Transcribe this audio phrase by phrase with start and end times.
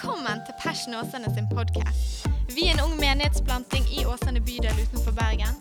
[0.00, 2.24] Velkommen til Passion Åsane sin podkast.
[2.56, 5.58] Vi er en ung menighetsplanting i Åsane bydel utenfor Bergen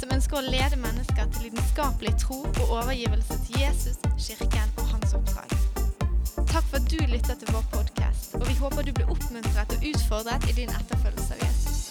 [0.00, 5.12] som ønsker å lede mennesker til lidenskapelig tro og overgivelse til Jesus, kirken og hans
[5.18, 5.52] oppdrag.
[6.48, 9.84] Takk for at du lytter til vår podkast, og vi håper du blir oppmuntret og
[9.90, 11.82] utfordret i din etterfølgelse av Jesus.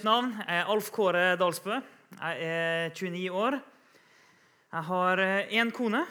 [0.00, 1.78] Mitt navn er Alf Kåre Dalsbø.
[2.16, 3.60] Jeg er 29 år.
[4.72, 6.02] Jeg har én kone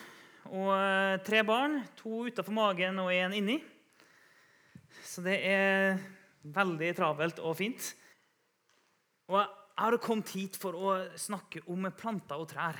[0.47, 1.81] og eh, tre barn.
[2.05, 3.59] To utenfor magen og én inni.
[5.05, 5.99] Så det er
[6.43, 7.91] veldig travelt og fint.
[9.29, 12.79] Og jeg har kommet hit for å snakke om planter og trær.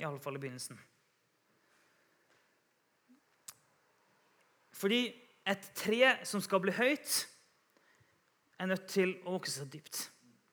[0.00, 0.78] I alle fall i begynnelsen.
[4.80, 5.02] Fordi
[5.50, 7.18] et tre som skal bli høyt,
[8.60, 10.02] er nødt til å vokse seg dypt.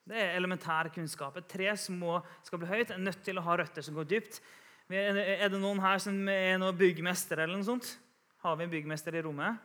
[0.08, 1.36] Det er elementær kunnskap.
[1.36, 4.08] Et tre som må, skal bli høyt, er nødt til å ha røtter som går
[4.08, 4.40] dypt.
[4.88, 7.42] Er det noen her som er noen byggmester?
[7.44, 7.90] eller noe sånt?
[8.44, 9.58] Har vi en byggmester i rommet?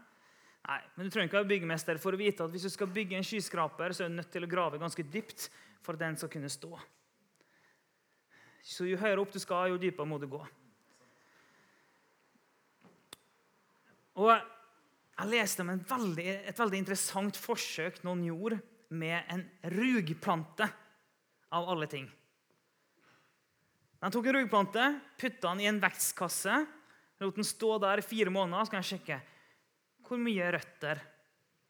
[0.63, 3.17] Nei, men Du trenger ikke være byggmester for å vite at hvis du skal bygge
[3.19, 5.49] en skyskraper, så er du nødt til å grave ganske dypt
[5.83, 6.71] for at den skal kunne stå.
[8.63, 10.41] Så Jo høyere opp du skal, jo dypere må du gå.
[14.23, 18.57] Og Jeg leste om veldig, et veldig interessant forsøk noen gjorde
[18.89, 19.43] med en
[19.75, 20.65] rugplante,
[21.53, 22.07] av alle ting.
[24.01, 24.87] De tok en rugplante,
[25.21, 26.63] putta den i en vekstkasse,
[27.25, 28.65] lot den stå der i fire måneder.
[28.65, 29.19] Så kan jeg sjekke
[30.03, 30.99] hvor mye røtter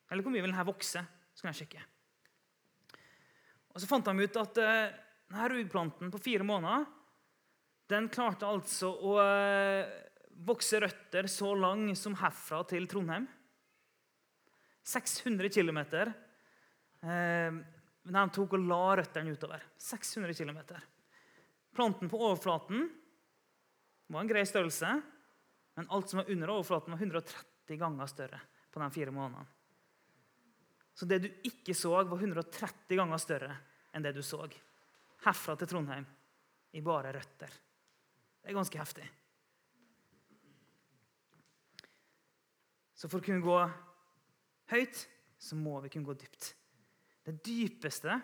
[0.10, 1.04] Eller hvor mye vil denne vokse.
[1.34, 1.84] Så kan jeg sjekke.
[3.74, 4.98] Og Så fant de ut at uh,
[5.32, 6.86] denne rugplanten på fire måneder
[7.90, 9.90] den klarte altså å uh,
[10.46, 13.26] vokse røtter så lang som herfra til Trondheim.
[14.84, 15.80] 600 km.
[18.04, 19.64] De tok og la røttene utover.
[19.80, 20.60] 600 km.
[21.74, 22.90] Planten på overflaten
[24.12, 24.90] var en grei størrelse,
[25.76, 28.40] men alt som var under overflaten, var 130 ganger større
[28.72, 29.46] på de fire månedene.
[30.94, 33.56] Så det du ikke så, var 130 ganger større
[33.94, 34.44] enn det du så.
[35.26, 36.06] Herfra til Trondheim
[36.74, 37.50] i bare røtter.
[38.42, 39.06] Det er ganske heftig.
[42.94, 43.58] Så for å kunne gå
[44.74, 45.02] høyt,
[45.42, 46.54] så må vi kunne gå dypt.
[47.24, 48.20] Det dypeste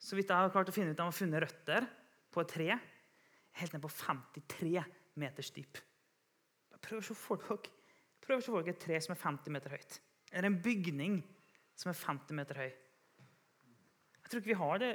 [0.00, 1.86] så vidt jeg har klart å finne ut, de har funnet røtter
[2.32, 2.70] på et tre
[3.60, 4.72] helt ned på 53
[5.20, 5.80] meters dyp.
[6.84, 9.98] Prøv å se for dere, et tre som er 50 meter høyt.
[10.32, 11.18] Eller en bygning
[11.78, 12.70] som er 50 meter høy.
[14.20, 14.90] Jeg tror ikke vi har det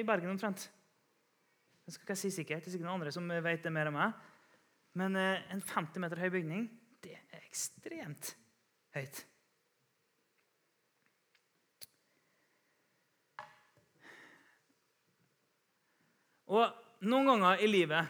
[0.00, 0.66] i Bergen omtrent.
[1.86, 2.64] Det skal ikke jeg si sikkert.
[2.64, 4.26] Det er sikkert noen andre som vet det mer enn meg.
[5.00, 6.66] Men eh, en 50 meter høy bygning,
[7.00, 8.34] det er ekstremt
[8.96, 9.24] høyt.
[16.50, 18.08] Og Noen ganger i livet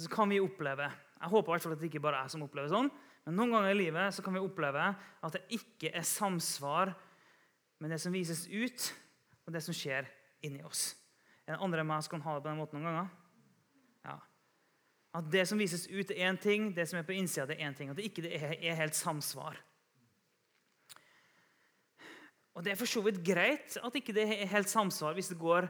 [0.00, 0.88] så kan vi oppleve
[1.20, 2.88] jeg håper i hvert fall at det ikke bare er jeg som opplever sånn,
[3.26, 6.94] men noen ganger i livet så kan vi oppleve at det ikke er samsvar
[7.80, 8.86] med det som vises ut,
[9.46, 10.08] og det som skjer
[10.46, 10.94] inni oss.
[11.44, 13.10] Er det andre enn meg som kan ha det på den måten noen ganger?
[14.06, 14.16] Ja.
[15.18, 17.76] At det som vises ut, er én ting, det som er på innsida, er én
[17.76, 17.90] ting.
[17.90, 19.58] At det ikke er helt samsvar.
[22.54, 25.38] Og Det er for så vidt greit at ikke det er helt samsvar hvis det
[25.40, 25.68] går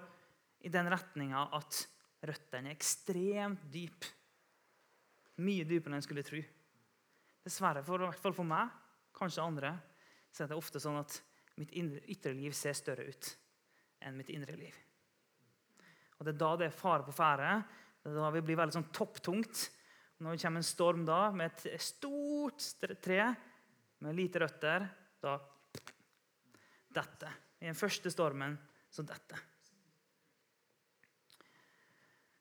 [0.67, 1.85] i den retninga at
[2.27, 4.09] røttene er ekstremt dype.
[5.41, 6.41] Mye dypere enn jeg skulle tro.
[7.45, 8.73] Dessverre, for, i hvert fall for meg,
[9.17, 9.73] kanskje andre,
[10.31, 11.17] så er det ofte sånn at
[11.61, 13.31] mitt ytre liv ser større ut
[14.05, 14.77] enn mitt indre liv.
[16.19, 17.53] Og Det er da det er fare på ferde.
[18.03, 19.69] Det er da vi blir veldig sånn topptungt.
[20.21, 22.65] Når det kommer en storm da, med et stort
[23.01, 23.23] tre
[24.05, 24.85] med lite røtter,
[25.21, 25.39] da
[26.93, 27.33] detter.
[27.61, 28.57] I den første stormen
[28.93, 29.41] så detter.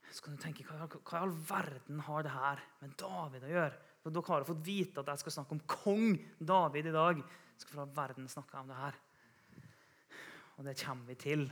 [0.09, 3.77] Så kan du tenke, hva, i all verden har det her med David å gjøre?
[3.99, 7.19] For Dere har fått vite at jeg skal snakke om kong David i dag.
[7.21, 8.97] Jeg skal fra verden snakke om det her.
[10.57, 11.45] Og det kommer vi til.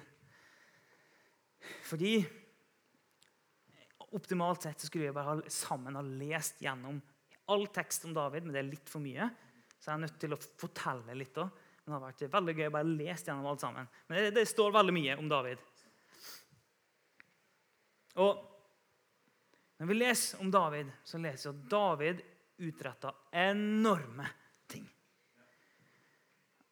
[1.88, 2.14] Fordi
[4.18, 7.02] optimalt sett så skulle vi bare ha, sammen ha lest gjennom
[7.52, 9.30] all tekst om David, men det er litt for mye.
[9.78, 11.64] Så jeg er nødt til å fortelle litt òg.
[11.84, 13.88] Men det har vært veldig gøy å bare lese gjennom alt sammen.
[14.10, 15.62] Men det, det står veldig mye om David.
[18.18, 18.44] Og
[19.78, 22.22] Når vi leser om David, så leser vi at David
[22.66, 24.26] utretta enorme
[24.66, 24.88] ting.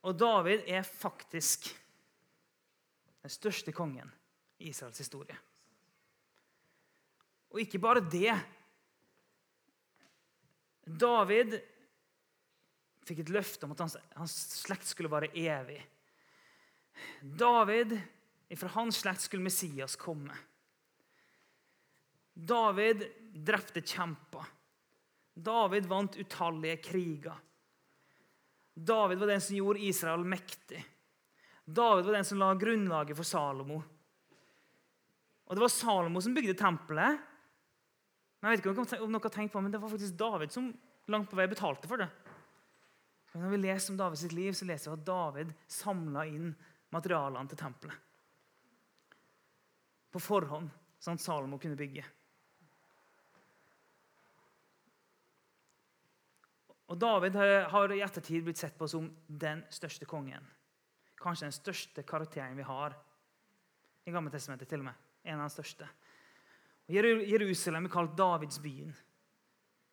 [0.01, 1.67] Og David er faktisk
[3.21, 4.09] den største kongen
[4.57, 5.37] i Israels historie.
[7.53, 8.33] Og ikke bare det.
[10.85, 11.59] David
[13.05, 15.79] fikk et løfte om at hans, hans slekt skulle være evig.
[17.21, 17.99] David,
[18.55, 20.33] Fra hans slekt skulle Messias komme.
[22.35, 24.43] David drepte kjemper.
[25.35, 27.35] David vant utallige kriger.
[28.75, 30.81] David var den som gjorde Israel mektig.
[31.65, 33.79] David var den som la grunnlaget for Salomo.
[35.45, 37.23] Og Det var Salomo som bygde tempelet.
[38.39, 40.73] Men jeg vet ikke om dere har tenkt på, men Det var faktisk David som
[41.07, 42.09] langt på vei betalte for det.
[43.31, 46.51] Men når vi leser om Davids liv, så leser vi at David samla inn
[46.91, 47.95] materialene til tempelet.
[50.11, 52.05] På forhånd, sånn at Salomo kunne bygge.
[56.87, 57.35] Og David
[57.71, 60.43] har i ettertid blitt sett på som den største kongen.
[61.17, 62.93] Kanskje den største karakteren vi har
[64.05, 64.69] i Gamle testamentet.
[64.69, 64.93] til og med.
[65.23, 65.87] En av de største.
[66.87, 68.93] Og Jerusalem er kalt Davidsbyen.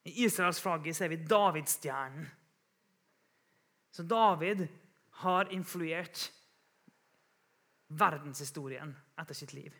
[0.05, 2.27] I Israels flagget ser vi Davidsstjernen.
[3.93, 4.67] Så David
[5.11, 6.33] har influert
[7.88, 9.73] verdenshistorien etter sitt liv.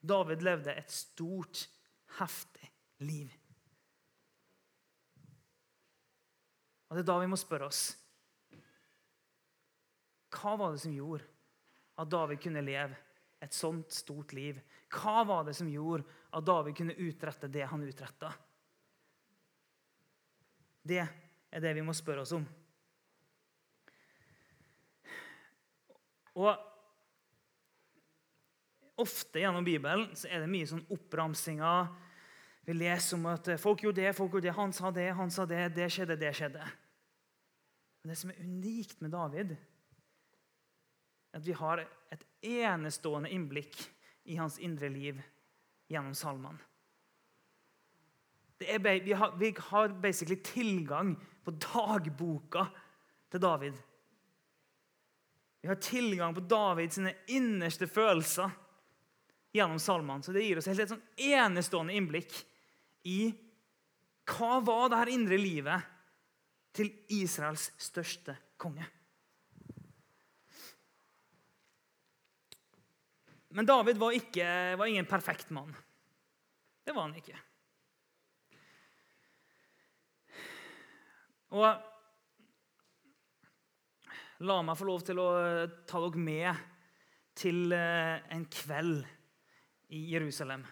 [0.00, 1.68] David levde et stort,
[2.18, 3.30] heftig liv.
[6.88, 7.82] Og Det er da vi må spørre oss
[10.32, 11.26] Hva var det som gjorde
[11.98, 12.96] at David kunne leve
[13.42, 14.58] et sånt stort liv?
[14.92, 18.30] Hva var det som gjorde at David kunne utrette det han utretta?
[20.82, 22.44] Det er det vi må spørre oss om.
[26.38, 26.68] Og
[28.98, 31.86] Ofte gjennom Bibelen så er det mye sånn oppramsinger.
[32.68, 35.46] Vi leser om at folk gjorde det, folk gjorde det, han sa det, han sa
[35.48, 36.64] det, det skjedde, det skjedde.
[38.02, 39.54] Men det som er unikt med David,
[41.32, 41.80] er at vi har
[42.12, 43.78] et enestående innblikk
[44.28, 45.22] i hans indre liv
[45.88, 46.60] gjennom salmene.
[48.58, 52.66] Vi, har, vi har basically tilgang på dagboka
[53.32, 53.80] til David.
[55.64, 57.00] Vi har tilgang på Davids
[57.32, 58.52] innerste følelser
[59.56, 60.20] gjennom salmene.
[60.22, 62.44] Så det gir oss et sånn enestående innblikk
[63.06, 63.30] i
[64.28, 65.94] hva var det her indre livet
[66.76, 68.86] til Israels største konge.
[73.56, 74.46] Men David var, ikke,
[74.76, 75.72] var ingen perfekt mann.
[76.84, 77.38] Det var han ikke.
[81.56, 81.64] Og
[84.44, 85.28] la meg få lov til å
[85.88, 86.66] ta dere med
[87.38, 89.00] til eh, en kveld
[89.96, 90.66] i Jerusalem.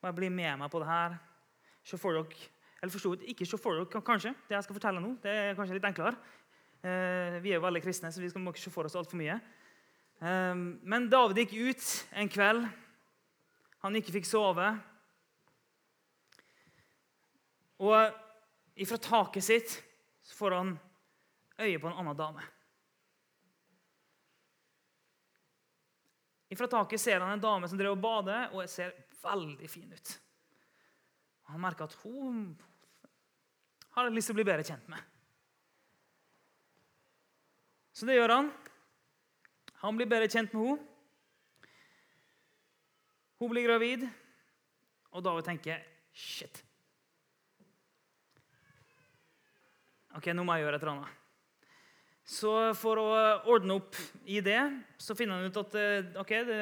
[0.00, 1.16] Og jeg blir med meg på det her.
[1.84, 2.46] Se for dere,
[2.80, 5.14] eller forstod, ikke se for dere, kanskje, det jeg skal fortelle nå.
[5.22, 6.16] Det er kanskje litt enklere.
[6.84, 9.38] Eh, vi er jo veldig kristne, så vi skal ikke se for oss altfor mye.
[10.24, 11.86] Men David gikk ut
[12.16, 12.68] en kveld.
[13.84, 14.70] Han ikke fikk sove.
[17.84, 19.74] Og ifra taket sitt
[20.24, 20.70] så får han
[21.60, 22.44] øye på en annen dame.
[26.54, 28.94] Ifra taket ser han en dame som drev og bader, og ser
[29.24, 30.14] veldig fin ut.
[31.52, 32.46] Han merker at hun
[33.94, 35.00] har lyst til å bli bedre kjent med.
[37.94, 38.50] Så det gjør han.
[39.84, 40.90] Han blir bedre kjent med henne.
[43.42, 44.06] Hun blir gravid,
[45.12, 45.82] og David tenker
[46.14, 46.62] shit.
[50.14, 51.20] Ok, nå må jeg gjøre et eller annet.
[52.24, 53.08] Så for å
[53.52, 53.98] ordne opp
[54.30, 54.60] i det,
[54.96, 56.58] så finner han ut at eh, ok, det,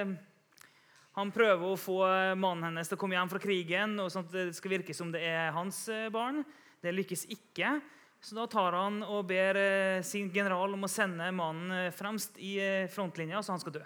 [1.13, 1.99] han prøver å få
[2.41, 5.11] mannen hennes til å komme hjem fra krigen, og sånn at det skal virke som
[5.13, 6.41] det er hans eh, barn.
[6.81, 7.75] Det lykkes ikke.
[8.23, 12.55] Så da tar han og ber eh, sin general om å sende mannen fremst i
[12.93, 13.85] frontlinja, så han skal dø.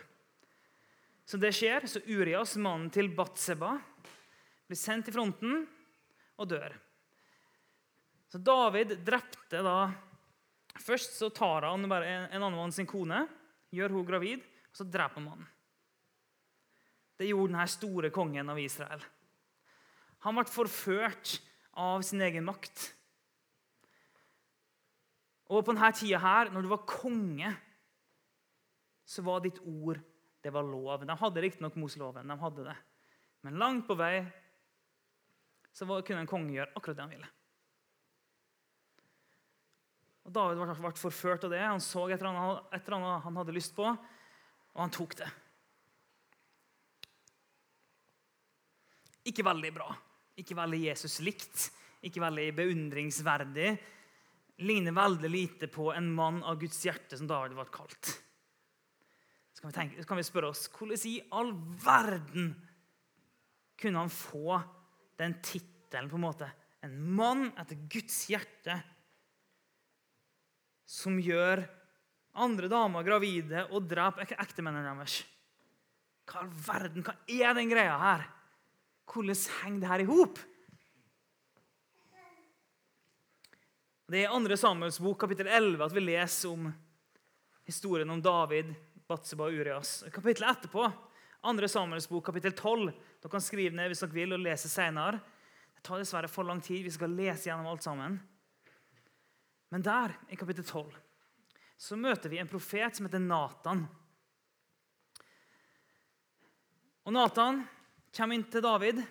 [1.27, 1.89] Så det skjer.
[1.91, 3.75] Så Urias, mannen til Batseba,
[4.71, 5.65] blir sendt til fronten
[6.39, 6.79] og dør.
[8.31, 9.79] Så David drepte da
[10.77, 13.23] Først så tar han bare en, en annen mann sin kone,
[13.73, 15.47] gjør hun gravid, og så dreper mannen.
[17.17, 19.03] Det gjorde denne store kongen av Israel.
[20.27, 21.39] Han ble forført
[21.77, 22.91] av sin egen makt.
[25.47, 27.53] Og på denne tida her, når du var konge,
[29.07, 30.01] så var ditt ord
[30.43, 31.07] det var lov.
[31.07, 32.77] De hadde riktignok Moseloven, de hadde det.
[33.47, 34.25] men langt på vei
[35.71, 37.29] så kunne en konge gjøre akkurat det han ville.
[40.27, 41.61] Og David ble forført av det.
[41.63, 42.65] Han så et eller,
[42.97, 45.29] annet, han hadde lyst på, og han tok det.
[49.27, 49.89] Ikke veldig bra.
[50.39, 51.71] Ikke veldig Jesus-likt.
[52.07, 53.71] Ikke veldig beundringsverdig.
[54.65, 58.13] Ligner veldig lite på en mann av Guds hjerte som David ble kalt.
[59.53, 61.55] Så kan vi, tenke, så kan vi spørre oss hvordan i all
[61.85, 62.51] verden
[63.81, 64.61] kunne han få
[65.17, 66.11] den tittelen?
[66.11, 66.51] på En måte?
[66.85, 68.77] En mann etter Guds hjerte
[70.87, 71.65] som gjør
[72.37, 75.23] andre damer gravide og dreper ektemennene deres.
[76.27, 78.27] Hva i verden, hva er den greia her?
[79.07, 80.39] Hvordan henger det her i hop?
[84.07, 84.57] Det er i 2.
[84.57, 86.69] Samuels bok, kapittel 11, at vi leser om
[87.67, 88.71] historien om David,
[89.09, 90.05] Batseba og Urias.
[90.15, 90.85] Kapittelet etterpå,
[91.43, 91.69] 2.
[91.71, 95.19] Samuels bok, kapittel 12, dere kan skrive ned hvis dere vil og lese senere.
[95.75, 96.85] Det tar dessverre for lang tid.
[96.87, 98.21] Vi skal lese gjennom alt sammen.
[99.75, 100.95] Men der, i kapittel 12,
[101.77, 103.83] så møter vi en profet som heter Natan.
[107.07, 107.65] Og Natan
[108.17, 109.03] kommer inn til David.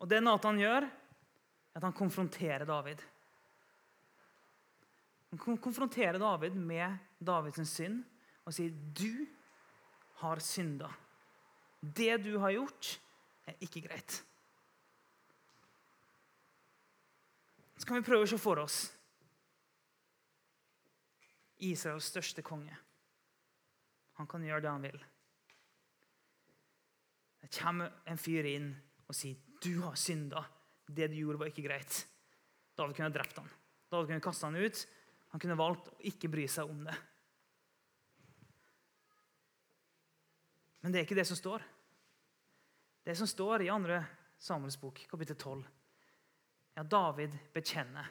[0.00, 3.02] Og det Nathan gjør, er at han konfronterer David.
[5.30, 8.02] Han konfronterer David med Davids synd
[8.44, 9.26] og sier, 'Du
[10.22, 10.90] har synda.
[11.80, 13.00] Det du har gjort,
[13.46, 14.24] er ikke greit.'
[17.78, 18.90] Så kan vi prøve å se for oss
[21.58, 22.76] Israels største konge.
[24.20, 25.04] Han kan gjøre det han vil.
[27.40, 28.70] Det kommer en fyr inn
[29.08, 30.44] og sier, 'Du har synda.
[30.86, 32.06] Det du gjorde, var ikke greit.'
[32.76, 33.48] David kunne drept ham.
[33.90, 34.86] David kunne kasta ham ut.
[35.28, 36.94] Han kunne valgt å ikke bry seg om det.
[40.80, 41.62] Men det er ikke det som står.
[43.04, 44.00] Det som står i 2.
[44.40, 45.66] Samuels bok, kapittel 12,
[46.76, 48.06] er at David bekjenner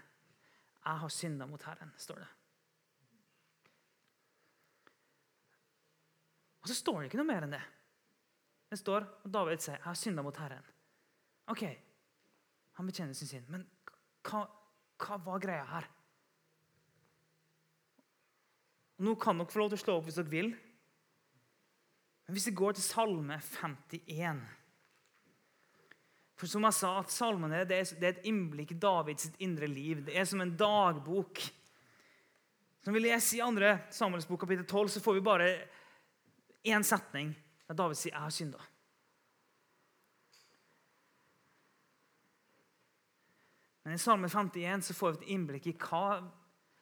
[0.85, 1.97] 'Jeg har synda mot Herren'.
[1.97, 2.27] står det.
[6.61, 7.63] Og så står det ikke noe mer enn det.
[8.69, 10.73] Det står at David sier 'Jeg har synda mot Herren'.
[11.47, 11.63] Ok,
[12.73, 13.49] Han bekjenner sin synd.
[13.49, 13.67] Men
[14.23, 14.47] hva,
[14.97, 15.87] hva var greia her?
[18.99, 20.49] Nå kan dere få lov til å slå opp hvis dere vil.
[22.25, 24.41] Men hvis vi går til Salme 51
[26.37, 30.05] For som jeg sa, at salmene er, det er et innblikk i Davids indre liv.
[30.05, 31.41] Det er som en dagbok.
[32.79, 33.73] Som vi leser i 2.
[33.91, 35.49] Samuelsbok kapittel 12, så får vi bare
[36.63, 37.35] én setning
[37.69, 38.67] der David sier 'Jeg har synda'.
[43.83, 46.21] Men i Salme 51 så får vi et innblikk i hva,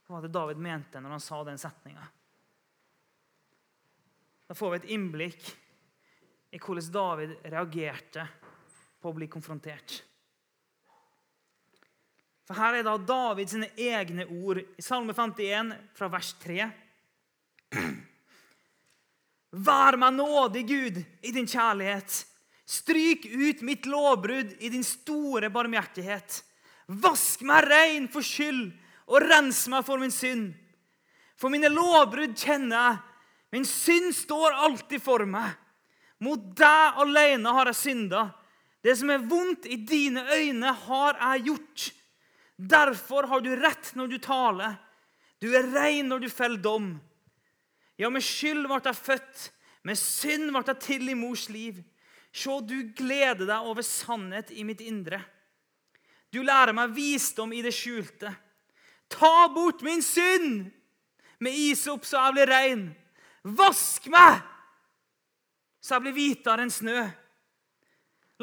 [0.07, 2.07] var det David mente når han sa den setninga.
[4.47, 5.47] Da får vi et innblikk
[6.51, 8.27] i hvordan David reagerte
[8.99, 10.03] på å bli konfrontert.
[12.47, 16.86] For Her er da Davids egne ord i Salme 51 fra vers 3.
[19.57, 22.23] Vær meg nådig, Gud, i din kjærlighet.
[22.67, 26.41] Stryk ut mitt lovbrudd i din store barmhjertighet.
[26.87, 28.69] Vask meg rein for skyld
[29.07, 30.51] og rens meg for min synd.
[31.37, 32.99] For mine lovbrudd kjenner jeg,
[33.55, 35.55] min synd står alltid for meg.
[36.23, 38.27] Mot deg alene har jeg synda.
[38.83, 41.87] Det som er vondt i dine øyne, har jeg gjort.
[42.57, 44.77] Derfor har du rett når du taler.
[45.39, 46.95] Du er rein når du feller dom.
[47.97, 49.45] Ja, med skyld ble jeg født,
[49.87, 51.79] med synd ble jeg til i mors liv.
[52.31, 55.23] Se, du gleder deg over sannhet i mitt indre.
[56.29, 58.29] Du lærer meg visdom i det skjulte.
[59.09, 60.67] Ta bort min synd
[61.39, 62.83] med isop så jeg blir rein.
[63.57, 64.43] Vask meg
[65.81, 67.05] så jeg blir hvitere enn snø.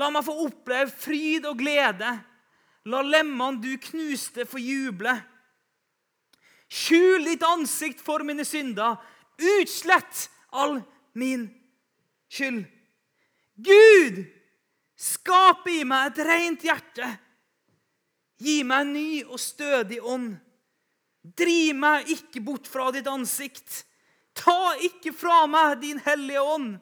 [0.01, 2.09] La meg få oppleve fryd og glede.
[2.89, 5.13] La lemmene du knuste, få juble.
[6.73, 8.97] Skjul ditt ansikt for mine synder.
[9.39, 10.81] Utslett all
[11.13, 11.49] min
[12.29, 12.65] skyld.
[13.55, 14.25] Gud,
[14.99, 17.11] skap i meg et rent hjerte.
[18.43, 20.35] Gi meg en ny og stødig ånd.
[21.25, 23.85] Driv meg ikke bort fra ditt ansikt.
[24.35, 26.75] Ta ikke fra meg din hellige ånd.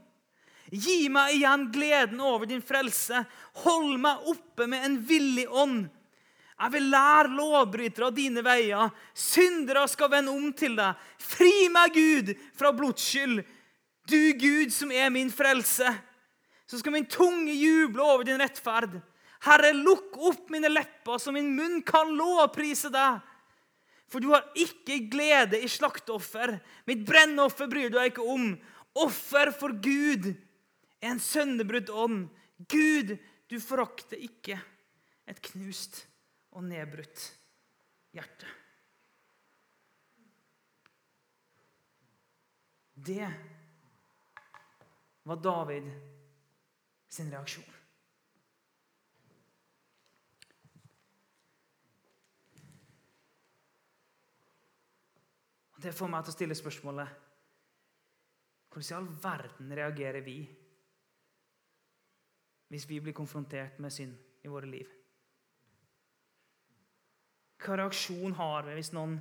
[0.73, 3.21] Gi meg igjen gleden over din frelse.
[3.63, 5.85] Hold meg oppe med en villig ånd.
[6.63, 8.91] Jeg vil lære lovbrytere av dine veier.
[9.19, 10.99] Syndere skal vende om til deg.
[11.19, 13.41] Fri meg, Gud, fra blodsskyld.
[14.07, 15.89] Du Gud som er min frelse.
[16.71, 18.95] Så skal min tunge juble over din rettferd.
[19.43, 23.19] Herre, lukk opp mine lepper, så min munn kan lovprise deg.
[24.07, 26.55] For du har ikke glede i slakteoffer.
[26.87, 28.53] Mitt brennoffer bryr du deg ikke om.
[29.03, 32.29] Offer for Gud er en sønderbrutt ånd.
[32.71, 33.17] Gud,
[33.51, 34.61] du forakter ikke
[35.27, 36.05] et knust
[36.53, 37.27] og nedbrutt
[38.13, 38.49] hjerte.
[42.95, 43.29] Det
[45.23, 45.89] var David
[47.09, 47.71] sin reaksjon.
[55.83, 57.21] Det får meg til å stille spørsmålet
[58.73, 60.39] hvordan i all verden reagerer vi
[62.73, 64.15] hvis vi blir konfrontert med synd
[64.47, 65.02] i våre liv?
[67.63, 69.17] Hva reaksjon har vi hvis noen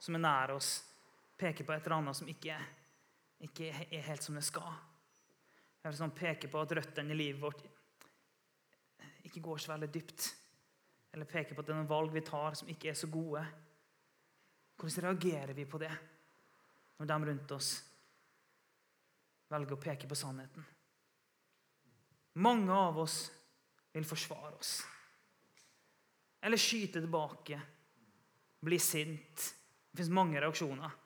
[0.00, 0.78] som er nær oss,
[1.36, 2.56] peker på et eller annet som ikke,
[3.44, 4.72] ikke er helt som det skal?
[5.84, 7.60] Eller som peker på at røttene i livet vårt
[9.28, 10.34] ikke går så veldig dypt.
[11.14, 13.44] eller peker på at det er noen valg vi tar som ikke er så gode,
[14.74, 15.92] hvordan reagerer vi på det
[16.98, 17.68] når de rundt oss
[19.52, 20.64] velger å peke på sannheten?
[22.42, 23.18] Mange av oss
[23.94, 24.72] vil forsvare oss.
[26.42, 27.60] Eller skyte tilbake,
[28.64, 29.50] bli sint.
[29.90, 31.00] Det fins mange reaksjoner.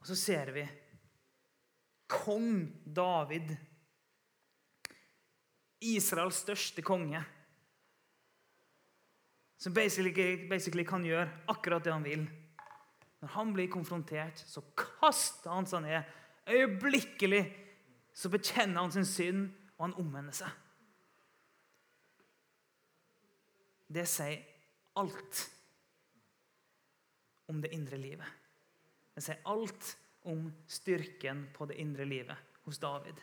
[0.00, 0.64] Og så ser vi
[2.10, 3.52] kong David,
[5.80, 7.22] Israels største konge,
[9.60, 12.24] som basically, basically kan gjøre akkurat det han vil.
[13.20, 16.14] Når han blir konfrontert, så kaster han seg ned.
[16.48, 17.42] Øyeblikkelig
[18.16, 20.48] så bekjenner han sin synd, og han omvender seg.
[23.90, 24.49] Det sier
[25.00, 25.42] alt
[27.50, 28.38] om det indre livet.
[29.14, 29.94] Det sier alt
[30.30, 33.18] om styrken på det indre livet hos David.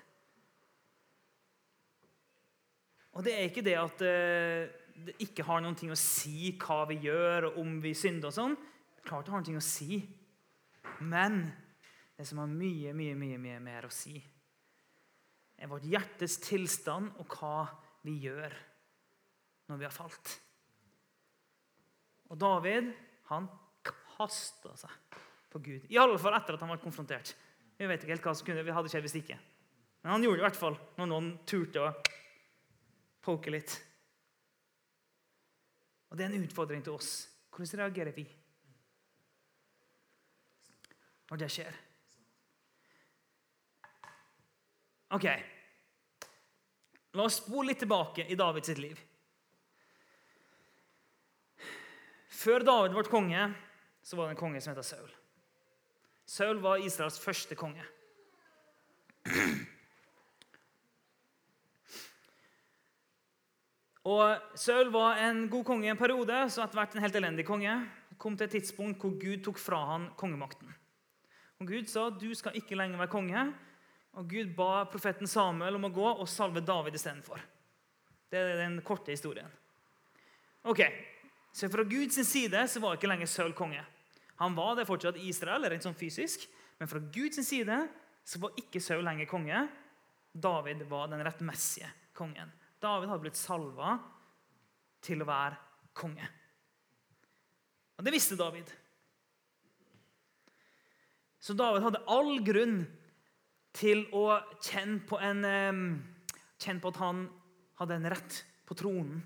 [3.17, 4.67] Og det er ikke det at eh,
[5.07, 8.35] det ikke har noen ting å si hva vi gjør, og om vi synder og
[8.35, 8.57] sånn.
[9.05, 10.01] Klart det har noe å si.
[11.05, 11.43] Men
[12.17, 14.17] det som har mye, mye, mye, mye mer å si,
[15.57, 17.67] er vårt hjertes tilstand og hva
[18.05, 18.53] vi gjør
[19.69, 20.33] når vi har falt.
[22.27, 22.91] Og David
[23.29, 23.47] han
[24.17, 25.19] kasta seg
[25.51, 25.87] på Gud.
[25.91, 27.33] I alle fall etter at han ble konfrontert.
[27.77, 29.37] Vi vet ikke helt hva som kunne, vi hadde skjedd hvis ikke.
[30.03, 31.91] Men han gjorde det i hvert fall når noen turte å
[33.27, 33.75] poke litt.
[36.07, 37.11] Og det er en utfordring til oss.
[37.51, 38.23] Hvordan reagerer vi
[41.27, 41.79] når det skjer?
[45.17, 45.25] Ok.
[47.17, 48.99] La oss spole litt tilbake i Davids liv.
[52.27, 53.45] Før David ble konge,
[54.03, 55.11] så var det en konge som het Saul.
[56.27, 57.83] Saul var Israels første konge.
[64.07, 67.45] Og Saul var en god konge i en periode, så etter hvert en helt elendig
[67.47, 67.73] konge.
[68.17, 70.71] kom til et tidspunkt hvor Gud tok fra han kongemakten.
[71.59, 73.53] Og Gud sa du skal ikke lenger være konge.
[74.17, 77.41] Og Gud ba profeten Samuel om å gå og salve David istedenfor.
[78.31, 79.49] Det er den korte historien.
[80.63, 80.81] Ok,
[81.57, 83.81] Så fra Guds side så var ikke lenger Saul konge.
[84.37, 86.43] Han var det fortsatt i Israel, rent sånn fysisk,
[86.77, 87.77] men fra Guds side
[88.27, 89.63] så var ikke Saul lenger konge.
[90.37, 92.51] David var den rettmessige kongen.
[92.77, 93.95] David hadde blitt salva
[95.01, 95.57] til å være
[95.97, 96.27] konge.
[97.97, 98.69] Og Det visste David.
[101.41, 102.83] Så David hadde all grunn
[103.73, 104.27] til å
[104.61, 105.41] kjenne på, en,
[106.61, 107.25] kjenne på at han
[107.81, 108.39] hadde en rett
[108.69, 109.25] på tronen.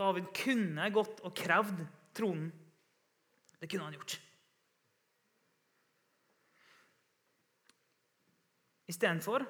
[0.00, 1.82] David kunne gått og krevd
[2.16, 2.48] tronen.
[3.60, 4.16] Det kunne han gjort.
[8.88, 9.44] Istedenfor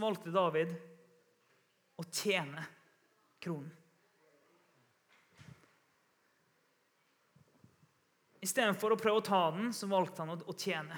[0.00, 0.72] valgte David
[2.00, 2.64] å tjene
[3.40, 3.68] kronen.
[8.40, 10.96] Istedenfor å prøve å ta den, så valgte han å tjene.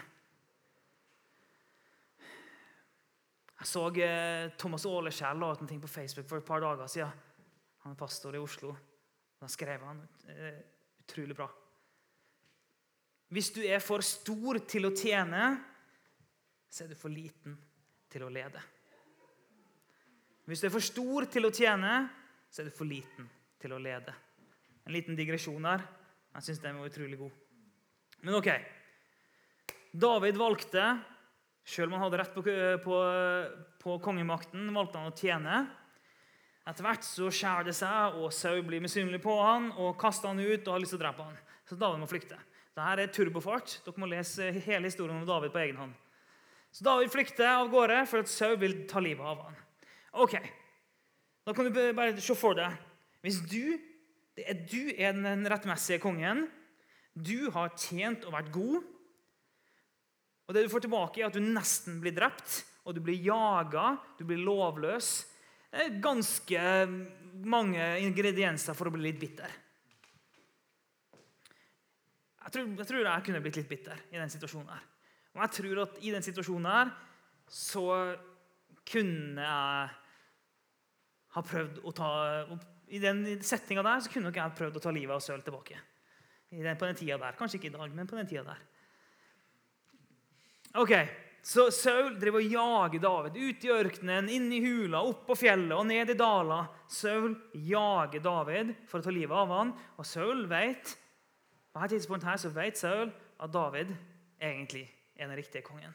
[3.58, 7.31] Jeg så eh, Thomas Åleskjell la ut ting på Facebook for et par dager siden.
[7.82, 8.74] Han er pastor i Oslo.
[9.42, 10.60] Da skrev han eh,
[11.02, 11.48] utrolig bra.
[13.32, 15.46] Hvis du er for stor til å tjene,
[16.68, 17.56] så er du for liten
[18.12, 18.60] til å lede.
[20.46, 21.94] Hvis du er for stor til å tjene,
[22.52, 23.28] så er du for liten
[23.62, 24.14] til å lede.
[24.84, 25.84] En liten digresjon her.
[26.36, 27.34] Jeg syns den var utrolig god.
[28.22, 28.50] Men ok.
[29.92, 30.86] David valgte,
[31.64, 32.44] selv om han hadde rett på,
[32.84, 32.98] på,
[33.82, 35.62] på kongemakten, valgte han å tjene.
[36.62, 40.38] Etter hvert så skjærer det seg, og Sau blir misunnelig på han og kaster han
[40.38, 41.38] ut og har lyst til å drepe han.
[41.66, 42.38] Så David må flykte.
[42.72, 43.80] Dette er turbofart.
[43.84, 45.96] Dere må lese hele historien om David på egen hånd.
[46.72, 49.58] Så David flykter av gårde for at Sau vil ta livet av han.
[50.22, 50.36] Ok,
[51.42, 52.76] Da kan du bare se for deg
[53.24, 53.74] Hvis du
[54.38, 56.46] er, du er den rettmessige kongen,
[57.12, 58.84] du har tjent og vært god,
[60.46, 63.98] og det du får tilbake, er at du nesten blir drept, og du blir jaga,
[64.18, 65.31] du blir lovløs Det
[66.04, 66.62] ganske
[67.48, 69.54] mange ingredienser for å bli litt bitter.
[72.42, 74.68] Jeg tror, jeg tror, jeg kunne blitt litt bitter i den situasjonen.
[74.68, 74.84] her.
[75.32, 76.92] Og jeg tror at i den situasjonen her
[77.48, 77.86] så
[78.88, 79.90] kunne jeg
[81.32, 82.10] ha prøvd å ta
[82.92, 85.78] I den settinga der så kunne nok jeg prøvd å ta livet av Søl tilbake.
[86.52, 87.38] Den, på den tida der.
[87.38, 88.60] Kanskje ikke i dag, men på den tida der.
[90.82, 90.92] Ok,
[91.42, 95.74] Så Saul driver og jager David ut i ørkenen, inn i hula, opp på fjellet
[95.74, 96.60] og ned i dala.
[96.86, 97.34] Saul
[97.66, 100.94] jager David for å ta livet av han, og Saul vet
[101.72, 103.10] på dette tidspunktet her så vet Saul
[103.42, 103.90] at David
[104.38, 104.84] egentlig
[105.16, 105.94] er den riktige kongen.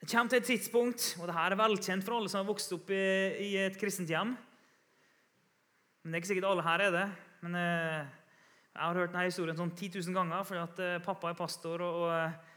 [0.00, 2.74] Det kommer til et tidspunkt, og det her er velkjent for alle som har vokst
[2.74, 3.06] opp i,
[3.46, 4.34] i et kristent hjem.
[6.02, 7.06] Men det er ikke sikkert alle her er det.
[7.42, 8.12] Men eh,
[8.74, 11.82] jeg har hørt denne historien sånn 10 000 ganger fordi at eh, pappa er pastor,
[11.82, 12.54] og, og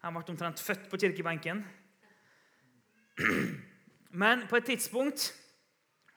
[0.00, 1.60] jeg ble omtrent født på kirkebenken.
[4.22, 5.26] Men på et tidspunkt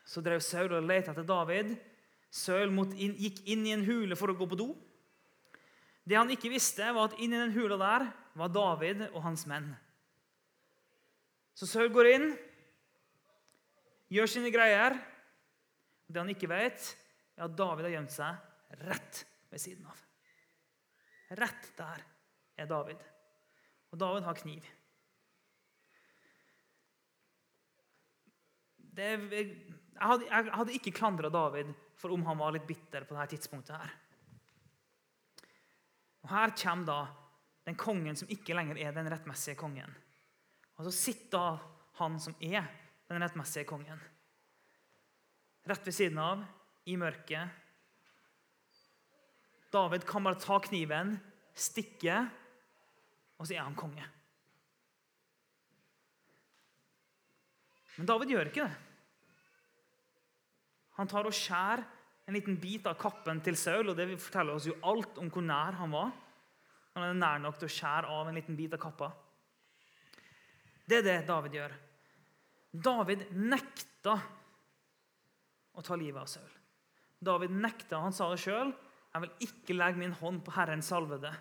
[0.07, 1.75] så drev Saul og lette etter David.
[2.33, 4.69] Saul gikk inn i en hule for å gå på do.
[6.03, 8.07] Det han ikke visste, var at inni den hula der
[8.39, 9.69] var David og hans menn.
[11.53, 12.27] Så Saul går inn,
[14.11, 14.97] gjør sine greier.
[16.09, 16.89] Det han ikke vet,
[17.37, 20.01] er at David har gjemt seg rett ved siden av.
[21.39, 22.03] Rett der
[22.59, 23.12] er David.
[23.93, 24.69] Og David har kniv.
[28.93, 29.49] Det, jeg,
[30.01, 33.77] hadde, jeg, hadde, ikke klandra David for om han var litt bitter på dette tidspunktet.
[33.77, 33.93] her.
[36.23, 36.99] Og Her kommer da
[37.69, 39.93] den kongen som ikke lenger er den rettmessige kongen.
[40.77, 41.45] Og så sitter da
[42.01, 42.65] han som er
[43.11, 44.01] den rettmessige kongen.
[45.69, 46.41] Rett ved siden av,
[46.89, 47.61] i mørket.
[49.71, 51.15] David kan bare ta kniven,
[51.55, 52.25] stikke,
[53.43, 54.05] og så er han konge.
[57.97, 58.77] Men David gjør ikke det.
[60.95, 61.83] Han tar og skjærer
[62.23, 65.43] en liten bit av kappen til Saul, og det forteller oss jo alt om hvor
[65.43, 66.13] nær han var.
[66.95, 69.11] Han er nær nok til å skjære av en liten bit av kappa.
[70.87, 71.75] Det er det David gjør.
[72.87, 74.15] David nekta
[75.73, 76.59] å ta livet av Saul.
[77.23, 78.71] David nekta, han sa det sjøl,
[79.13, 81.33] jeg vil ikke legge min hånd på Herrens salvede.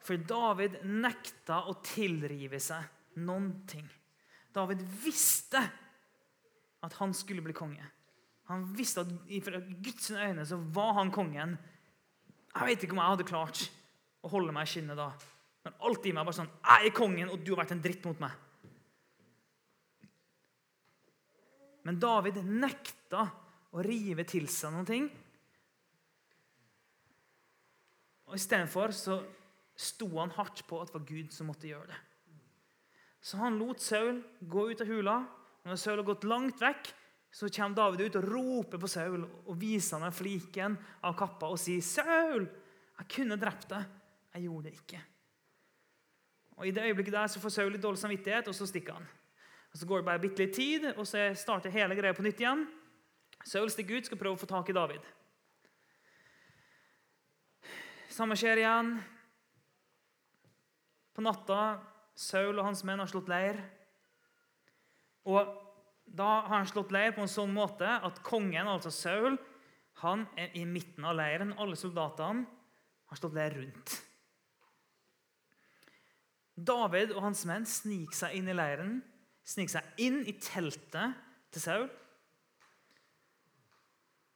[0.00, 3.86] For David nekta å tilrive seg noen ting.
[4.54, 5.60] David visste
[6.80, 7.84] at han skulle bli konge.
[8.50, 9.40] Han visste at i
[9.84, 11.54] Guds øyne så var han kongen.
[12.50, 13.66] Jeg vet ikke om jeg hadde klart
[14.24, 15.12] å holde meg i skinnet da.
[15.64, 18.06] Men alt i meg bare sånn Jeg er kongen, og du har vært en dritt
[18.08, 18.32] mot meg.
[21.84, 23.26] Men David nekta
[23.70, 25.06] å rive til seg noen ting.
[28.30, 29.20] Og Istedenfor så
[29.80, 31.98] sto han hardt på at det var Gud som måtte gjøre det.
[33.20, 35.18] Så han lot Saul gå ut av hula.
[35.64, 36.90] Når Saul har gått langt vekk,
[37.30, 41.60] så kommer David ut og roper på Saul og viser ham fliken av kappa og
[41.60, 42.48] sier, 'Saul,
[42.98, 43.84] jeg kunne drept deg.
[44.34, 45.04] Jeg gjorde det ikke.'
[46.56, 49.06] Og I det øyeblikket der så får Saul litt dårlig samvittighet, og så stikker han.
[49.72, 52.40] Og Så går det bare bitte litt tid, og så starter hele greia på nytt
[52.40, 52.66] igjen.
[53.44, 55.00] Saul stikker ut, skal prøve å få tak i David.
[58.10, 58.98] Samme skjer igjen.
[61.24, 61.62] Natta
[62.18, 63.58] Saul og hans menn har slått leir.
[65.28, 65.48] Og
[66.10, 69.38] da har han slått leir på en sånn måte at kongen, altså Saul,
[70.00, 71.54] han er i midten av leiren.
[71.60, 72.46] Alle soldatene
[73.10, 73.96] har slått leir rundt.
[76.60, 78.98] David og hans menn sniker seg inn i leiren,
[79.46, 81.16] sniker seg inn i teltet
[81.54, 81.88] til Saul.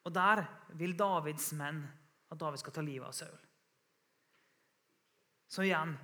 [0.04, 0.44] Og der
[0.78, 1.82] vil Davids menn
[2.32, 3.36] at David skal ta livet av Saul.
[5.48, 5.94] Så igjen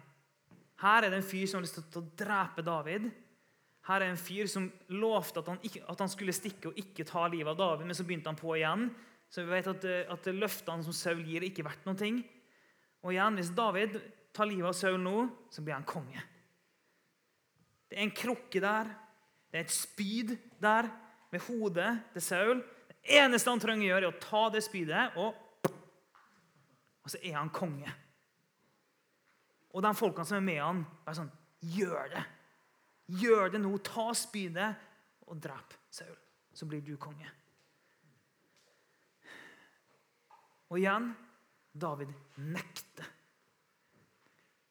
[0.80, 3.10] her er det en fyr som har lyst til å drepe David.
[3.88, 7.26] Her er en fyr som lovte at han, at han skulle stikke og ikke ta
[7.28, 8.88] livet av David, men så begynte han på igjen.
[9.30, 12.10] Så vi vet at, at løftene som Saul gir, er ikke verdt noe.
[13.00, 14.00] Og igjen, Hvis David
[14.36, 16.22] tar livet av Saul nå, så blir han konge.
[17.90, 18.90] Det er en krukke der.
[19.50, 20.88] Det er et spyd der
[21.32, 22.60] med hodet til Saul.
[22.88, 25.34] Det eneste han trenger å gjøre, er å ta det spydet, og,
[27.00, 27.90] og så er han konge.
[29.70, 32.24] Og de folkene som er med han, er sånn Gjør det!
[33.20, 33.74] Gjør det nå!
[33.84, 34.70] Ta spydet
[35.28, 36.16] og drep Saul.
[36.56, 37.28] Så blir du konge.
[40.70, 41.10] Og igjen
[41.72, 42.10] David
[42.50, 43.06] nekter.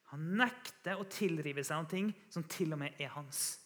[0.09, 3.59] Han nekter å tilrive seg noe som til og med er hans.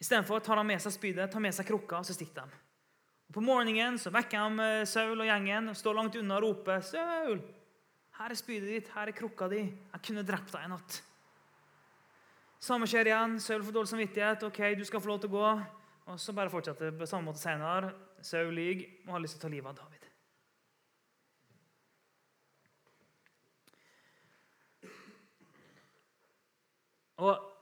[0.00, 2.62] Istedenfor tar han med seg spydet, tar med seg krukka, så stikker de.
[3.26, 6.44] Og på morgenen så vekker han eh, Saul og gjengen og står langt unna og
[6.44, 7.40] roper 'Saul,
[8.16, 9.62] her er spydet ditt, her er krukka di.
[9.66, 11.02] Jeg kunne drept deg i natt.'
[12.66, 13.36] Samme skjer igjen.
[13.40, 14.42] Saul får dårlig samvittighet.
[14.42, 15.66] 'Ok, du skal få lov til å gå.'
[16.06, 17.92] Og så bare fortsetter på samme måte senere.
[18.22, 20.02] Saul lyver og har lyst til å ta livet av David.
[27.16, 27.52] Og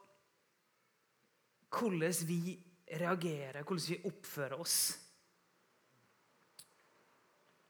[1.71, 2.59] hvordan vi
[3.01, 4.79] reagerer, hvordan vi oppfører oss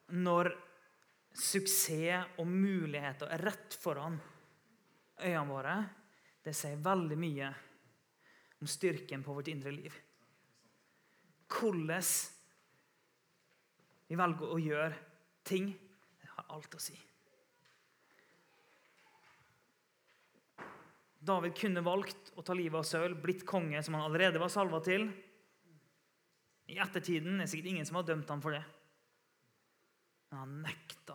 [0.09, 0.51] når
[1.35, 4.17] suksess og muligheter er rett foran
[5.21, 5.77] øynene våre,
[6.45, 7.49] det sier veldig mye
[8.61, 9.95] om styrken på vårt indre liv.
[11.55, 12.05] Hvordan
[14.09, 14.95] vi velger å gjøre
[15.47, 15.73] ting,
[16.21, 16.97] det har alt å si.
[21.25, 24.83] David kunne valgt å ta livet av Saul, blitt konge, som han allerede var salva
[24.85, 25.07] til.
[26.69, 28.61] I ettertiden er det sikkert ingen som har dømt ham for det.
[30.35, 31.15] Men han nekta.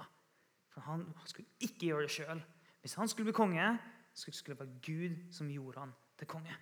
[0.71, 2.41] For han skulle ikke gjøre det sjøl.
[2.79, 3.77] Hvis han skulle bli konge,
[4.13, 6.55] skulle det være Gud som gjorde han til konge.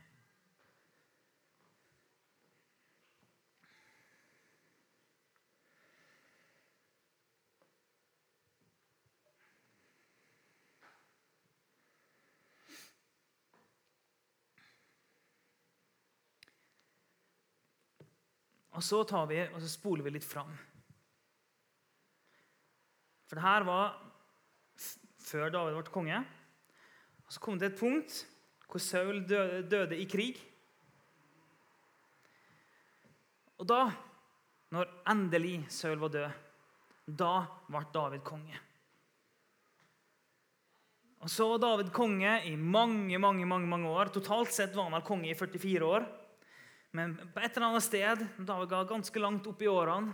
[18.71, 20.57] Og så tar vi, og så spoler vi litt fram.
[23.27, 23.95] For det her var
[25.27, 26.19] før David ble konge.
[27.27, 28.23] Og Så kom det et punkt
[28.67, 30.39] hvor Saul døde, døde i krig.
[33.57, 33.87] Og da,
[34.75, 36.41] når endelig Saul var død,
[37.07, 37.33] da
[37.67, 38.59] ble David konge.
[41.23, 44.11] Og Så var David konge i mange mange, mange, mange år.
[44.13, 46.05] Totalt sett var han konge i 44 år.
[46.95, 50.13] Men på et eller annet sted, David var ganske langt opp i årene,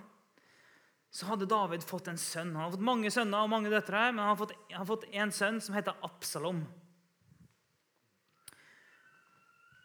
[1.14, 2.56] så hadde David fått en sønn.
[2.56, 5.60] Han har fått mange sønner og mange døtre, men han har fått, han en sønn
[5.62, 6.64] som heter Absalom.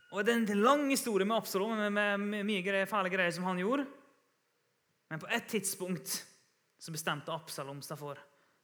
[0.08, 3.60] Og Det er en lang historie med Absalom, med mye greier, fæle greier som han
[3.60, 3.84] gjorde.
[5.12, 6.14] Men på et tidspunkt
[6.80, 8.16] så bestemte Absalom seg for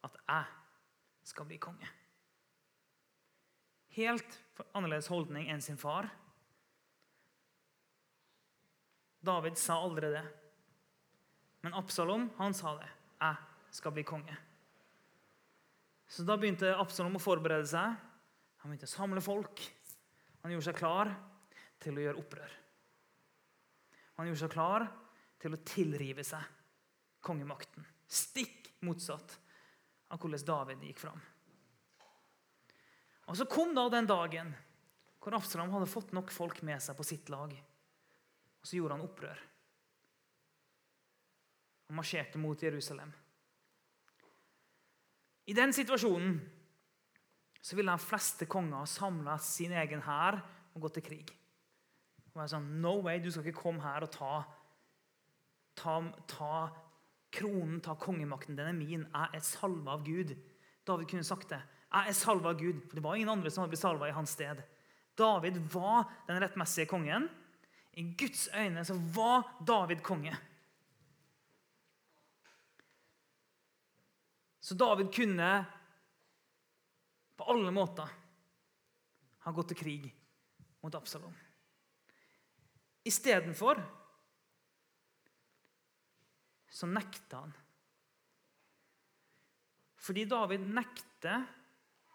[0.09, 1.90] at jeg skal bli konge.
[3.92, 4.40] Helt
[4.72, 6.09] annerledes holdning enn sin far.
[9.24, 10.24] David sa aldri det.
[11.64, 12.90] Men Absalom han sa det.
[13.20, 13.37] 'Jeg
[13.70, 14.37] skal bli konge'.
[16.07, 17.96] Så Da begynte Absalom å forberede seg.
[18.61, 19.62] Han begynte å samle folk.
[20.42, 21.14] Han gjorde seg klar
[21.81, 22.53] til å gjøre opprør.
[24.16, 24.85] Han gjorde seg klar
[25.40, 26.44] til å tilrive seg
[27.24, 27.85] kongemakten.
[28.07, 29.38] Stikk motsatt
[30.11, 31.20] av hvordan David gikk fram.
[33.27, 34.55] Og Så kom da den dagen
[35.18, 37.57] hvor Absalom hadde fått nok folk med seg på sitt lag.
[38.61, 39.40] Og så gjorde han opprør.
[41.95, 43.13] Han marsjerte mot Jerusalem.
[45.47, 46.41] I den situasjonen
[47.63, 50.41] så ville de fleste konger samla sin egen hær
[50.75, 51.29] og gå til krig.
[52.33, 54.31] Og være sånn, No way, du skal ikke komme her og ta,
[55.79, 55.95] ta,
[56.33, 56.57] ta
[57.31, 58.59] kronen, ta kongemakten.
[58.59, 59.05] Den er min.
[59.07, 60.33] Jeg er salva av Gud.
[60.83, 61.61] David kunne sagt det.
[61.93, 62.81] Jeg er salva av Gud.
[62.89, 64.65] For det var ingen andre som hadde blitt salva i hans sted.
[65.15, 67.31] David var den rettmessige kongen.
[67.95, 70.35] I Guds øyne så var David konge.
[74.64, 75.48] Så David kunne
[77.37, 78.12] på alle måter
[79.44, 80.07] ha gått til krig
[80.81, 81.35] mot Absalom.
[83.05, 83.83] Istedenfor
[86.72, 87.53] så nekta han.
[90.00, 91.44] Fordi David nekter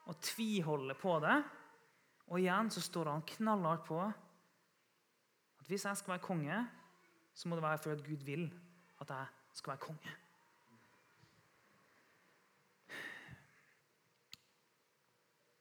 [0.10, 1.36] å tviholde på det.
[2.30, 6.58] Og igjen så står han knallhardt på at hvis jeg skal være konge,
[7.34, 8.50] så må det være fordi Gud vil
[9.06, 10.18] at jeg skal være konge.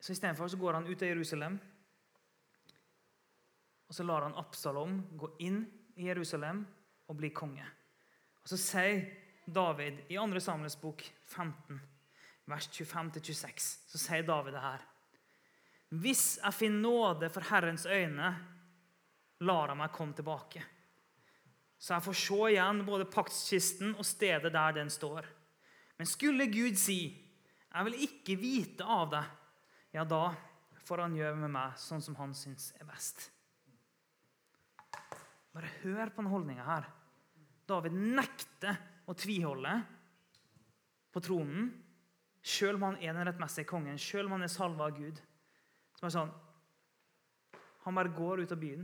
[0.08, 1.58] Så Istedenfor går han ut av Jerusalem.
[3.88, 5.58] Og så lar han Absalom gå inn
[6.00, 6.62] i Jerusalem
[7.12, 7.66] og bli konge.
[8.40, 9.02] Og Så sier
[9.44, 10.40] David i 2.
[10.40, 11.76] Samuels bok 15,
[12.48, 14.86] vers 25-26, så sier David det her.
[16.00, 18.30] Hvis jeg finner nåde for Herrens øyne,
[19.44, 20.62] lar han meg komme tilbake.
[21.76, 25.28] Så jeg får se igjen både paktskisten og stedet der den står.
[26.00, 27.28] Men skulle Gud si,
[27.68, 29.34] 'Jeg vil ikke vite av deg',
[29.94, 30.34] ja, da
[30.84, 33.30] får han gjøre med meg sånn som han syns er best.
[35.54, 36.88] Bare hør på denne holdninga her.
[37.68, 38.76] David nekter
[39.08, 39.72] å tviholde
[41.12, 41.70] på tronen,
[42.44, 45.20] sjøl om han er den rettmessige kongen, sjøl om han er salva av Gud.
[45.98, 46.36] Som er sånn,
[47.86, 48.82] Han bare går ut av byen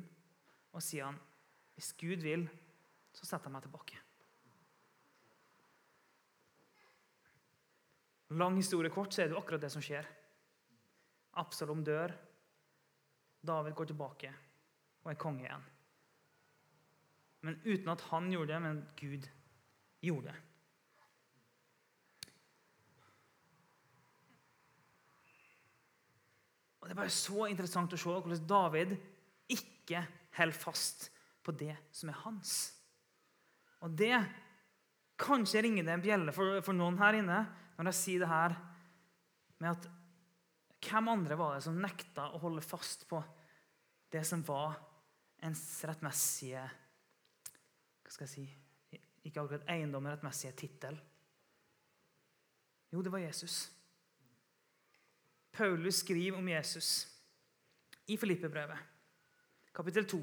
[0.73, 1.19] og sier han,
[1.77, 2.47] hvis Gud vil,
[3.13, 3.99] så setter jeg meg tilbake.
[8.41, 10.09] Lang historie kort, så er det jo akkurat det som skjer.
[11.41, 12.15] Absalom dør.
[13.45, 14.33] David går tilbake
[15.05, 15.65] og er konge igjen.
[17.45, 19.27] Men uten at han gjorde det, men Gud
[20.01, 20.37] gjorde det.
[26.81, 28.91] Og Det er bare så interessant å se hvordan David
[29.53, 30.03] ikke
[30.37, 31.07] holder fast
[31.45, 32.57] på det som er hans.
[33.85, 34.17] Og det
[35.15, 37.37] Kanskje ringer det en bjelle for, for noen her inne
[37.77, 38.57] når jeg sier det her
[39.63, 39.87] med at
[40.85, 43.21] hvem andre var det som nekta å holde fast på
[44.13, 44.77] det som var
[45.45, 46.63] ens rettmessige
[48.05, 50.99] Hva skal jeg si Ikke akkurat eiendom, rettmessige tittel.
[52.93, 53.71] Jo, det var Jesus.
[55.55, 56.91] Paulus skriver om Jesus
[58.07, 58.79] I Filippebrevet,
[59.73, 60.21] kapittel 2,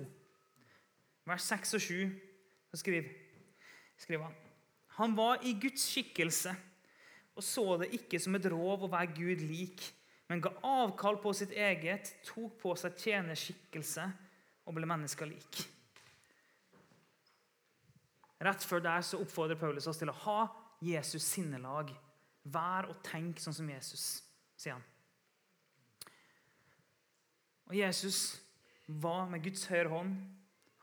[1.25, 2.11] vers 6 og 7,
[2.69, 3.09] så skriver,
[3.97, 4.37] skriver han
[4.99, 6.53] Han var i Guds skikkelse
[7.35, 9.83] og så det ikke som et rov å være Gud lik,
[10.31, 14.05] men ga avkall på sitt eget, tok på seg tjenerskikkelse
[14.63, 15.57] og ble mennesker lik.
[18.39, 20.37] Rett før der så oppfordrer Paulus oss til å ha
[20.79, 21.91] Jesus' sinnelag.
[22.47, 24.05] Vær og tenk sånn som Jesus,
[24.55, 24.87] sier han.
[27.67, 28.23] Og Jesus
[28.87, 30.15] var med Guds høyre hånd.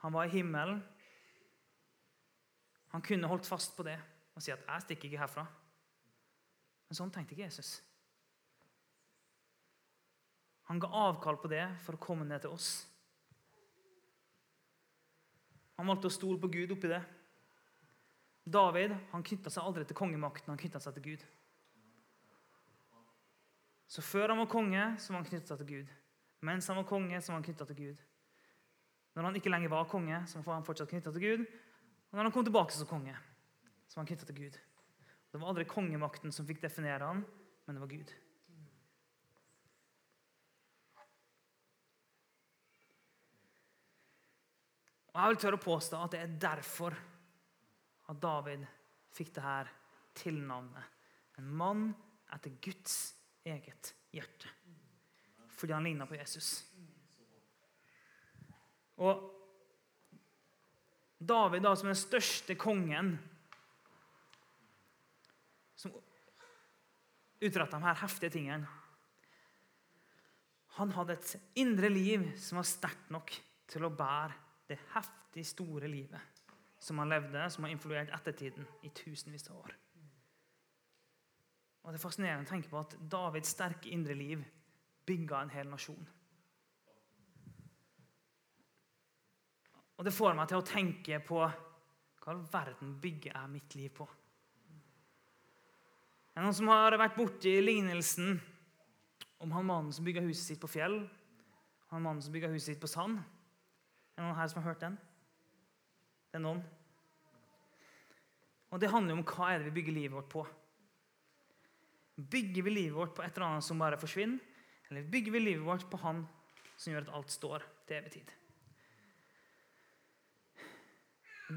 [0.05, 0.85] Han var i himmelen.
[2.93, 3.97] Han kunne holdt fast på det
[4.37, 5.47] og si at 'jeg stikker ikke herfra'.
[6.87, 7.81] Men sånn tenkte ikke Jesus.
[10.69, 12.69] Han ga avkall på det for å komme ned til oss.
[15.79, 17.01] Han valgte å stole på Gud oppi det.
[18.49, 21.25] David han knytta seg aldri til kongemakten, han knytta seg til Gud.
[23.89, 25.97] Så før han var konge, så var han knytta til Gud.
[26.45, 28.05] Mens han var konge, så var han knytta til Gud.
[29.17, 31.45] Når han ikke lenger var konge, så var han fortsatt knytta til Gud.
[32.11, 33.15] Og når han kom tilbake som konge,
[33.89, 34.59] så var han knytta til Gud.
[35.31, 37.25] Det var aldri kongemakten som fikk definere han,
[37.65, 38.13] men det var Gud.
[45.19, 46.95] Og Jeg vil tørre å påstå at det er derfor
[48.07, 48.61] at David
[49.11, 49.71] fikk det her
[50.15, 50.85] tilnavnet.
[51.41, 51.89] En mann
[52.31, 52.95] etter Guds
[53.43, 54.47] eget hjerte.
[55.59, 56.53] Fordi han ligna på Jesus.
[59.03, 59.27] Og
[61.19, 63.17] David, da, som den største kongen
[65.75, 65.99] som
[67.43, 68.67] utretta de her heftige tingene
[70.79, 73.33] Han hadde et indre liv som var sterkt nok
[73.67, 76.45] til å bære det heftig store livet
[76.79, 79.73] som han levde, som har influert ettertiden i tusenvis av år.
[81.83, 84.43] Og Det er fascinerende å tenke på at Davids sterke indre liv
[85.09, 86.07] bygga en hel nasjon.
[89.97, 94.07] Og Det får meg til å tenke på hva verden bygger jeg mitt liv på?
[96.35, 98.37] Er noen som har vært borti lignelsen
[99.43, 101.01] om han mannen som bygga huset sitt på fjell,
[101.89, 103.19] han mannen som bygga huset sitt på sand?
[104.19, 104.95] Er det noen her som har hørt den?
[106.27, 106.57] Det er noen.
[108.67, 110.41] Og Det handler om hva er det vi bygger livet vårt på.
[112.19, 114.41] Bygger vi livet vårt på et eller annet som bare forsvinner,
[114.89, 116.25] eller bygger vi livet vårt på Han
[116.75, 118.33] som gjør at alt står til evig tid?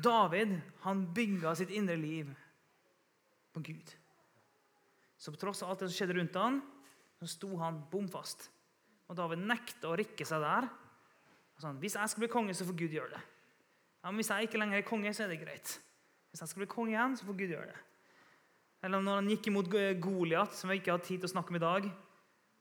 [0.06, 2.30] David han bygga sitt indre liv
[3.52, 3.90] på Gud.
[5.18, 6.62] Så på tross av alt det som skjedde rundt han,
[7.18, 8.52] så sto han bom fast.
[9.10, 10.70] Og David nekta å rikke seg der.
[11.62, 13.22] Sånn, hvis jeg skal bli konge, så får Gud gjøre det.
[14.02, 15.76] Ja, men Hvis jeg ikke lenger er konge, så er det greit.
[16.30, 17.76] Hvis jeg skal bli konge igjen, så får Gud gjøre det.
[18.82, 19.68] Eller når han gikk imot
[20.02, 21.86] Goliat, som vi ikke har tid til å snakke om i dag,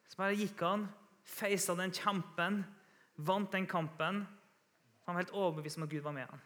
[0.05, 0.85] så bare gikk han,
[1.25, 2.61] feisa den kjempen,
[3.17, 4.21] vant den kampen.
[5.07, 6.45] Han var helt overbevist om at Gud var med han.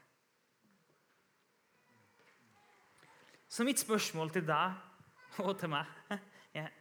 [3.52, 4.80] Så mitt spørsmål til deg
[5.44, 5.92] og til meg
[6.62, 6.72] er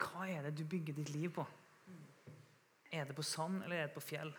[0.00, 1.46] hva er det du bygger ditt liv på?
[2.90, 4.32] Er det på sand, eller er det på fjell?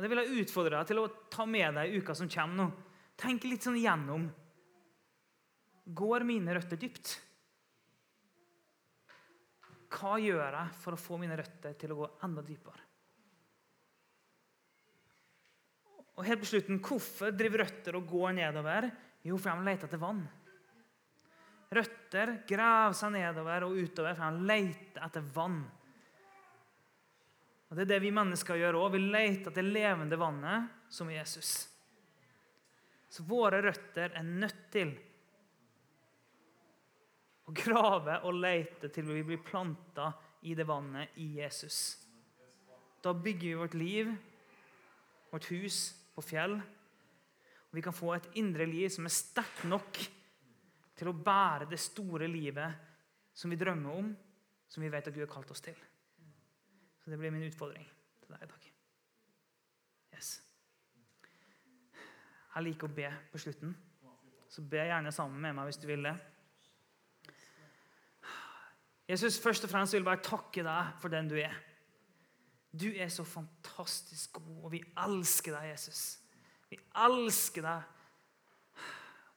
[0.00, 2.56] Og Det vil jeg utfordre deg til å ta med deg i uka som kommer.
[2.56, 2.70] nå.
[3.20, 4.22] Tenk litt sånn gjennom.
[5.84, 7.10] Går mine røtter dypt?
[9.92, 12.86] Hva gjør jeg for å få mine røtter til å gå enda dypere?
[16.16, 18.88] Og helt på slutten, Hvorfor driver røtter og går nedover?
[19.28, 20.22] Jo, for de leter etter vann.
[21.76, 25.60] Røtter graver seg nedover og utover, for de leter etter vann.
[27.70, 28.96] Og Det er det vi mennesker gjør òg.
[28.96, 31.68] Vi leter etter levende vannet, som Jesus.
[33.10, 34.90] Så våre røtter er nødt til
[37.46, 40.10] å grave og lete til vi blir planta
[40.46, 41.78] i det vannet i Jesus.
[43.02, 44.10] Da bygger vi vårt liv,
[45.30, 45.80] vårt hus,
[46.14, 46.56] på fjell.
[47.70, 50.00] Og vi kan få et indre liv som er sterkt nok
[50.98, 54.10] til å bære det store livet som vi drømmer om,
[54.68, 55.78] som vi vet at Gud har kalt oss til.
[57.10, 57.86] Så det blir min utfordring
[58.22, 58.66] til deg i dag.
[60.14, 60.28] Yes.
[62.54, 63.72] Jeg liker å be på slutten,
[64.46, 66.12] så be gjerne sammen med meg hvis du vil det.
[69.10, 71.58] Jesus, først og fremst vil jeg bare takke deg for den du er.
[72.70, 76.04] Du er så fantastisk god, og vi elsker deg, Jesus.
[76.70, 78.86] Vi elsker deg.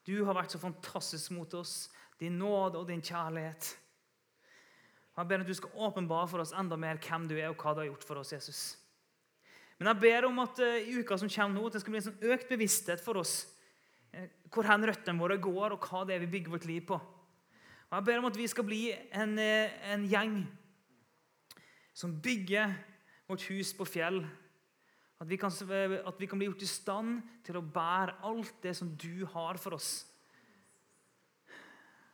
[0.06, 1.88] Du har vært så fantastisk mot oss.
[2.22, 3.80] Din nåde og din kjærlighet.
[5.14, 7.76] Jeg ber at du skal åpenbare for oss enda mer hvem du er, og hva
[7.76, 8.62] du har gjort for oss, Jesus.
[9.78, 12.02] Men jeg ber om at uh, i uka som kommer nå, at det skal bli
[12.02, 13.36] en sånn økt bevissthet for oss
[14.16, 16.98] uh, hvor hen røttene våre går, og hva det er vi bygger vårt liv på.
[16.98, 20.40] Og Jeg ber om at vi skal bli en, uh, en gjeng
[21.94, 22.74] som bygger
[23.30, 24.24] vårt hus på fjell.
[25.22, 28.74] At vi, kan, at vi kan bli gjort i stand til å bære alt det
[28.76, 29.92] som du har for oss.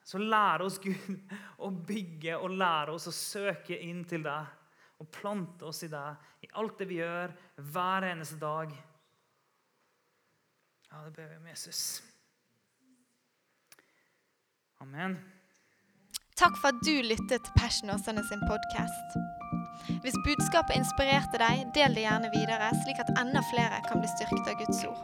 [0.09, 1.19] Så lære oss, Gud,
[1.61, 4.55] å bygge og lære oss å søke inn til deg.
[4.99, 7.35] Og plante oss i deg i alt det vi gjør,
[7.71, 8.73] hver eneste dag.
[10.89, 11.81] Ja, det ber vi om Jesus.
[14.81, 15.19] Amen.
[16.39, 19.19] Takk for at du lyttet til Passion Åsane sin podkast.
[20.01, 24.49] Hvis budskapet inspirerte deg, del det gjerne videre, slik at enda flere kan bli styrket
[24.49, 25.01] av Guds ord.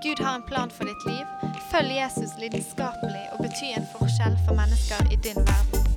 [0.00, 1.49] Gud har en plan for ditt liv.
[1.70, 5.89] Følg Jesus lidenskapelig og bety en forskjell for mennesker i din verden.